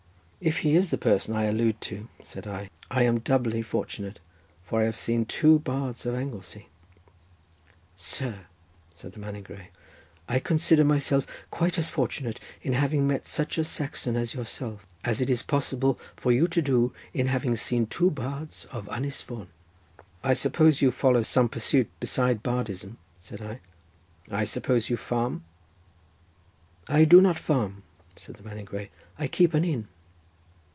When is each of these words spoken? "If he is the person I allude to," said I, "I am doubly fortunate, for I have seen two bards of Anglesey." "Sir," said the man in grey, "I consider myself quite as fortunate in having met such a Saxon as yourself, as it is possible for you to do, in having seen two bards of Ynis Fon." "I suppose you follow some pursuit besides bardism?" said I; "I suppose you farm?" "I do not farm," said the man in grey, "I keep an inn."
"If 0.43 0.61
he 0.61 0.75
is 0.75 0.89
the 0.89 0.97
person 0.97 1.35
I 1.35 1.43
allude 1.43 1.79
to," 1.81 2.07
said 2.23 2.47
I, 2.47 2.71
"I 2.89 3.03
am 3.03 3.19
doubly 3.19 3.61
fortunate, 3.61 4.19
for 4.63 4.81
I 4.81 4.85
have 4.85 4.95
seen 4.95 5.23
two 5.23 5.59
bards 5.59 6.03
of 6.07 6.15
Anglesey." 6.15 6.67
"Sir," 7.95 8.47
said 8.91 9.13
the 9.13 9.19
man 9.19 9.35
in 9.35 9.43
grey, 9.43 9.69
"I 10.27 10.39
consider 10.39 10.83
myself 10.83 11.27
quite 11.51 11.77
as 11.77 11.89
fortunate 11.89 12.39
in 12.63 12.73
having 12.73 13.05
met 13.07 13.27
such 13.27 13.59
a 13.59 13.63
Saxon 13.63 14.15
as 14.15 14.33
yourself, 14.33 14.87
as 15.03 15.21
it 15.21 15.29
is 15.29 15.43
possible 15.43 15.99
for 16.15 16.31
you 16.31 16.47
to 16.47 16.61
do, 16.63 16.91
in 17.13 17.27
having 17.27 17.55
seen 17.55 17.85
two 17.85 18.09
bards 18.09 18.65
of 18.71 18.87
Ynis 18.89 19.21
Fon." 19.21 19.47
"I 20.23 20.33
suppose 20.33 20.81
you 20.81 20.89
follow 20.89 21.21
some 21.21 21.49
pursuit 21.49 21.87
besides 21.99 22.41
bardism?" 22.41 22.97
said 23.19 23.43
I; 23.43 23.59
"I 24.31 24.45
suppose 24.45 24.89
you 24.89 24.97
farm?" 24.97 25.43
"I 26.87 27.05
do 27.05 27.21
not 27.21 27.37
farm," 27.37 27.83
said 28.15 28.37
the 28.37 28.43
man 28.43 28.57
in 28.57 28.65
grey, 28.65 28.89
"I 29.19 29.27
keep 29.27 29.53
an 29.53 29.63
inn." 29.63 29.87